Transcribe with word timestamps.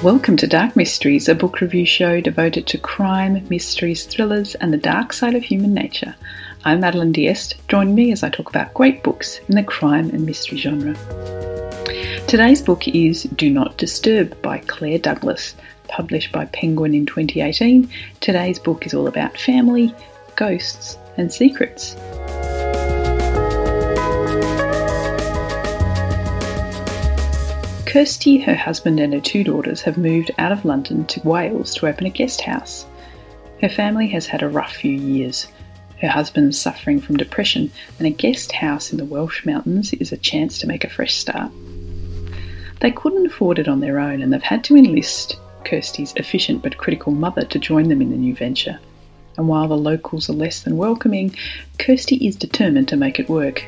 Welcome 0.00 0.36
to 0.36 0.46
Dark 0.46 0.76
Mysteries, 0.76 1.28
a 1.28 1.34
book 1.34 1.60
review 1.60 1.84
show 1.84 2.20
devoted 2.20 2.68
to 2.68 2.78
crime, 2.78 3.44
mysteries, 3.48 4.04
thrillers, 4.04 4.54
and 4.54 4.72
the 4.72 4.76
dark 4.76 5.12
side 5.12 5.34
of 5.34 5.42
human 5.42 5.74
nature. 5.74 6.14
I'm 6.64 6.78
Madeline 6.78 7.10
Diest. 7.10 7.56
Join 7.66 7.96
me 7.96 8.12
as 8.12 8.22
I 8.22 8.30
talk 8.30 8.48
about 8.48 8.74
great 8.74 9.02
books 9.02 9.40
in 9.48 9.56
the 9.56 9.64
crime 9.64 10.08
and 10.10 10.24
mystery 10.24 10.56
genre. 10.56 10.94
Today's 12.28 12.62
book 12.62 12.86
is 12.86 13.24
Do 13.24 13.50
Not 13.50 13.76
Disturb 13.76 14.40
by 14.40 14.58
Claire 14.58 15.00
Douglas, 15.00 15.56
published 15.88 16.30
by 16.30 16.44
Penguin 16.44 16.94
in 16.94 17.04
2018. 17.04 17.90
Today's 18.20 18.60
book 18.60 18.86
is 18.86 18.94
all 18.94 19.08
about 19.08 19.36
family, 19.36 19.92
ghosts, 20.36 20.96
and 21.16 21.32
secrets. 21.32 21.96
Kirsty, 27.88 28.36
her 28.36 28.54
husband, 28.54 29.00
and 29.00 29.14
her 29.14 29.20
two 29.20 29.42
daughters 29.42 29.80
have 29.80 29.96
moved 29.96 30.30
out 30.36 30.52
of 30.52 30.66
London 30.66 31.06
to 31.06 31.26
Wales 31.26 31.74
to 31.76 31.86
open 31.86 32.06
a 32.06 32.10
guest 32.10 32.42
house. 32.42 32.84
Her 33.62 33.68
family 33.70 34.06
has 34.08 34.26
had 34.26 34.42
a 34.42 34.48
rough 34.50 34.74
few 34.74 34.92
years. 34.92 35.46
Her 36.02 36.08
husband's 36.08 36.60
suffering 36.60 37.00
from 37.00 37.16
depression, 37.16 37.72
and 37.96 38.06
a 38.06 38.10
guest 38.10 38.52
house 38.52 38.92
in 38.92 38.98
the 38.98 39.06
Welsh 39.06 39.46
mountains 39.46 39.94
is 39.94 40.12
a 40.12 40.18
chance 40.18 40.58
to 40.58 40.66
make 40.66 40.84
a 40.84 40.90
fresh 40.90 41.14
start. 41.14 41.50
They 42.80 42.90
couldn't 42.90 43.24
afford 43.24 43.58
it 43.58 43.68
on 43.68 43.80
their 43.80 43.98
own, 43.98 44.20
and 44.20 44.34
they've 44.34 44.42
had 44.42 44.64
to 44.64 44.76
enlist 44.76 45.38
Kirsty's 45.64 46.12
efficient 46.16 46.62
but 46.62 46.76
critical 46.76 47.12
mother 47.12 47.46
to 47.46 47.58
join 47.58 47.88
them 47.88 48.02
in 48.02 48.10
the 48.10 48.18
new 48.18 48.34
venture. 48.34 48.78
And 49.38 49.48
while 49.48 49.66
the 49.66 49.78
locals 49.78 50.28
are 50.28 50.34
less 50.34 50.60
than 50.60 50.76
welcoming, 50.76 51.34
Kirsty 51.78 52.16
is 52.16 52.36
determined 52.36 52.88
to 52.88 52.98
make 52.98 53.18
it 53.18 53.30
work. 53.30 53.64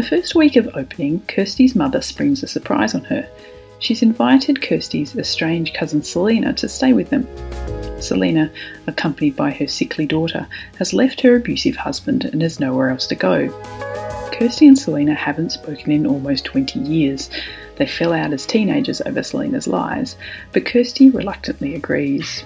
The 0.00 0.16
first 0.16 0.34
week 0.34 0.56
of 0.56 0.74
opening, 0.74 1.20
Kirsty's 1.28 1.76
mother 1.76 2.00
springs 2.00 2.42
a 2.42 2.46
surprise 2.46 2.94
on 2.94 3.04
her. 3.04 3.28
She's 3.80 4.00
invited 4.00 4.62
Kirsty's 4.62 5.14
estranged 5.14 5.74
cousin 5.74 6.02
Selina 6.02 6.54
to 6.54 6.70
stay 6.70 6.94
with 6.94 7.10
them. 7.10 7.28
Selina, 8.00 8.50
accompanied 8.86 9.36
by 9.36 9.50
her 9.50 9.66
sickly 9.66 10.06
daughter, 10.06 10.46
has 10.78 10.94
left 10.94 11.20
her 11.20 11.36
abusive 11.36 11.76
husband 11.76 12.24
and 12.24 12.40
has 12.40 12.58
nowhere 12.58 12.88
else 12.88 13.06
to 13.08 13.14
go. 13.14 13.50
Kirsty 14.32 14.66
and 14.68 14.78
Selina 14.78 15.12
haven't 15.12 15.52
spoken 15.52 15.92
in 15.92 16.06
almost 16.06 16.46
20 16.46 16.78
years. 16.80 17.28
They 17.76 17.86
fell 17.86 18.14
out 18.14 18.32
as 18.32 18.46
teenagers 18.46 19.02
over 19.02 19.22
Selina's 19.22 19.68
lies, 19.68 20.16
but 20.52 20.64
Kirsty 20.64 21.10
reluctantly 21.10 21.74
agrees. 21.74 22.42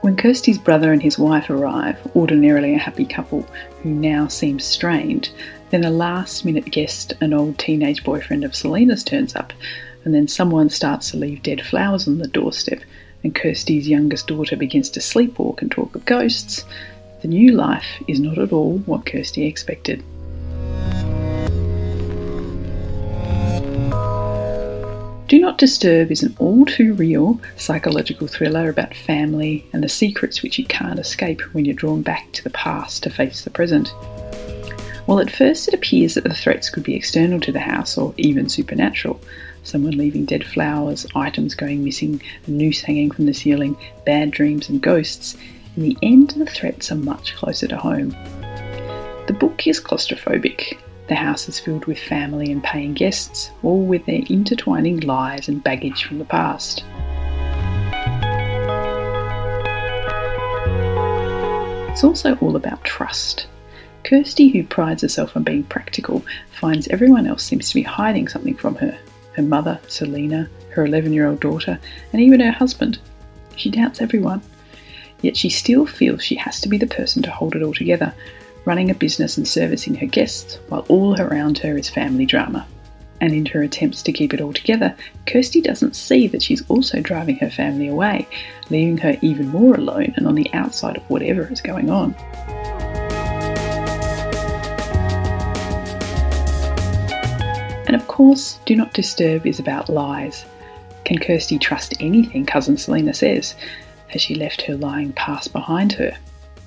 When 0.00 0.16
Kirsty's 0.16 0.58
brother 0.58 0.92
and 0.92 1.02
his 1.02 1.20
wife 1.20 1.50
arrive, 1.50 1.98
ordinarily 2.16 2.74
a 2.74 2.78
happy 2.78 3.04
couple 3.04 3.42
who 3.82 3.90
now 3.90 4.26
seem 4.26 4.58
strained, 4.58 5.30
then 5.70 5.84
a 5.84 5.90
last 5.90 6.44
minute 6.44 6.70
guest, 6.70 7.12
an 7.20 7.32
old 7.32 7.58
teenage 7.58 8.04
boyfriend 8.04 8.44
of 8.44 8.54
Selina's, 8.54 9.02
turns 9.02 9.34
up, 9.34 9.52
and 10.04 10.14
then 10.14 10.28
someone 10.28 10.70
starts 10.70 11.10
to 11.10 11.16
leave 11.16 11.42
dead 11.42 11.60
flowers 11.60 12.06
on 12.06 12.18
the 12.18 12.28
doorstep, 12.28 12.80
and 13.24 13.34
Kirsty's 13.34 13.88
youngest 13.88 14.28
daughter 14.28 14.56
begins 14.56 14.88
to 14.90 15.00
sleepwalk 15.00 15.60
and 15.60 15.70
talk 15.70 15.94
of 15.96 16.04
ghosts. 16.04 16.64
The 17.22 17.28
new 17.28 17.52
life 17.52 18.02
is 18.06 18.20
not 18.20 18.38
at 18.38 18.52
all 18.52 18.78
what 18.86 19.06
Kirsty 19.06 19.46
expected. 19.46 20.04
Do 25.28 25.40
Not 25.40 25.58
Disturb 25.58 26.12
is 26.12 26.22
an 26.22 26.36
all 26.38 26.64
too 26.66 26.94
real 26.94 27.40
psychological 27.56 28.28
thriller 28.28 28.68
about 28.68 28.94
family 28.94 29.66
and 29.72 29.82
the 29.82 29.88
secrets 29.88 30.40
which 30.40 30.56
you 30.56 30.64
can't 30.66 31.00
escape 31.00 31.40
when 31.52 31.64
you're 31.64 31.74
drawn 31.74 32.02
back 32.02 32.30
to 32.30 32.44
the 32.44 32.50
past 32.50 33.02
to 33.02 33.10
face 33.10 33.42
the 33.42 33.50
present. 33.50 33.92
While 35.06 35.20
at 35.20 35.30
first 35.30 35.68
it 35.68 35.74
appears 35.74 36.14
that 36.14 36.24
the 36.24 36.34
threats 36.34 36.68
could 36.68 36.82
be 36.82 36.96
external 36.96 37.40
to 37.42 37.52
the 37.52 37.60
house 37.60 37.96
or 37.96 38.12
even 38.16 38.48
supernatural, 38.48 39.20
someone 39.62 39.96
leaving 39.96 40.24
dead 40.24 40.44
flowers, 40.44 41.06
items 41.14 41.54
going 41.54 41.84
missing, 41.84 42.20
a 42.48 42.50
noose 42.50 42.80
hanging 42.80 43.12
from 43.12 43.26
the 43.26 43.32
ceiling, 43.32 43.76
bad 44.04 44.32
dreams, 44.32 44.68
and 44.68 44.82
ghosts, 44.82 45.36
in 45.76 45.84
the 45.84 45.96
end 46.02 46.30
the 46.30 46.44
threats 46.44 46.90
are 46.90 46.96
much 46.96 47.36
closer 47.36 47.68
to 47.68 47.76
home. 47.76 48.10
The 49.28 49.36
book 49.38 49.64
is 49.68 49.80
claustrophobic. 49.80 50.76
The 51.06 51.14
house 51.14 51.48
is 51.48 51.60
filled 51.60 51.86
with 51.86 52.00
family 52.00 52.50
and 52.50 52.64
paying 52.64 52.94
guests, 52.94 53.50
all 53.62 53.86
with 53.86 54.04
their 54.06 54.22
intertwining 54.28 55.00
lies 55.00 55.48
and 55.48 55.62
baggage 55.62 56.02
from 56.02 56.18
the 56.18 56.24
past. 56.24 56.84
It's 61.92 62.02
also 62.02 62.34
all 62.38 62.56
about 62.56 62.82
trust. 62.82 63.46
Kirsty, 64.06 64.48
who 64.48 64.62
prides 64.62 65.02
herself 65.02 65.36
on 65.36 65.42
being 65.42 65.64
practical, 65.64 66.24
finds 66.52 66.86
everyone 66.88 67.26
else 67.26 67.42
seems 67.42 67.68
to 67.68 67.74
be 67.74 67.82
hiding 67.82 68.28
something 68.28 68.56
from 68.56 68.76
her 68.76 68.96
her 69.32 69.42
mother, 69.42 69.78
Selina, 69.88 70.48
her 70.70 70.86
11 70.86 71.12
year 71.12 71.26
old 71.26 71.40
daughter, 71.40 71.78
and 72.12 72.22
even 72.22 72.40
her 72.40 72.52
husband. 72.52 72.98
She 73.56 73.70
doubts 73.70 74.00
everyone. 74.00 74.40
Yet 75.22 75.36
she 75.36 75.50
still 75.50 75.86
feels 75.86 76.22
she 76.22 76.36
has 76.36 76.60
to 76.60 76.68
be 76.68 76.78
the 76.78 76.86
person 76.86 77.22
to 77.22 77.30
hold 77.30 77.54
it 77.56 77.62
all 77.62 77.74
together, 77.74 78.14
running 78.64 78.90
a 78.90 78.94
business 78.94 79.36
and 79.36 79.46
servicing 79.46 79.94
her 79.96 80.06
guests, 80.06 80.58
while 80.68 80.86
all 80.88 81.20
around 81.20 81.58
her 81.58 81.76
is 81.76 81.90
family 81.90 82.26
drama. 82.26 82.66
And 83.20 83.32
in 83.32 83.46
her 83.46 83.62
attempts 83.62 84.02
to 84.02 84.12
keep 84.12 84.32
it 84.32 84.40
all 84.40 84.52
together, 84.52 84.94
Kirsty 85.26 85.60
doesn't 85.60 85.96
see 85.96 86.28
that 86.28 86.42
she's 86.42 86.64
also 86.70 87.00
driving 87.00 87.36
her 87.38 87.50
family 87.50 87.88
away, 87.88 88.28
leaving 88.70 88.98
her 88.98 89.16
even 89.20 89.48
more 89.48 89.74
alone 89.74 90.14
and 90.16 90.26
on 90.26 90.34
the 90.34 90.52
outside 90.54 90.96
of 90.96 91.10
whatever 91.10 91.50
is 91.50 91.60
going 91.60 91.90
on. 91.90 92.14
Of 97.96 98.08
course, 98.08 98.60
Do 98.66 98.76
Not 98.76 98.92
Disturb 98.92 99.46
is 99.46 99.58
about 99.58 99.88
lies. 99.88 100.44
Can 101.06 101.16
Kirsty 101.16 101.58
trust 101.58 101.94
anything 101.98 102.44
cousin 102.44 102.76
Selina 102.76 103.14
says? 103.14 103.54
Has 104.08 104.20
she 104.20 104.34
left 104.34 104.60
her 104.62 104.76
lying 104.76 105.14
past 105.14 105.50
behind 105.50 105.94
her? 105.94 106.14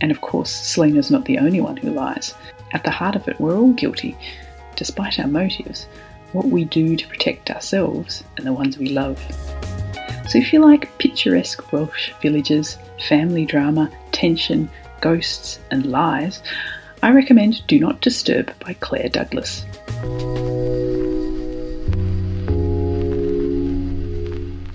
And 0.00 0.10
of 0.10 0.20
course, 0.20 0.50
Selina's 0.50 1.12
not 1.12 1.24
the 1.26 1.38
only 1.38 1.60
one 1.60 1.76
who 1.76 1.90
lies. 1.90 2.34
At 2.72 2.82
the 2.82 2.90
heart 2.90 3.14
of 3.14 3.28
it, 3.28 3.40
we're 3.40 3.56
all 3.56 3.72
guilty, 3.72 4.18
despite 4.74 5.20
our 5.20 5.28
motives, 5.28 5.86
what 6.32 6.46
we 6.48 6.64
do 6.64 6.96
to 6.96 7.06
protect 7.06 7.52
ourselves 7.52 8.24
and 8.36 8.44
the 8.44 8.52
ones 8.52 8.76
we 8.76 8.88
love. 8.88 9.20
So 10.28 10.38
if 10.38 10.52
you 10.52 10.58
like 10.58 10.98
picturesque 10.98 11.72
Welsh 11.72 12.10
villages, 12.20 12.78
family 13.06 13.46
drama, 13.46 13.92
tension, 14.10 14.68
ghosts, 15.00 15.60
and 15.70 15.86
lies, 15.86 16.42
I 17.00 17.12
recommend 17.12 17.64
Do 17.68 17.78
Not 17.78 18.00
Disturb 18.00 18.52
by 18.58 18.74
Claire 18.80 19.08
Douglas. 19.08 19.64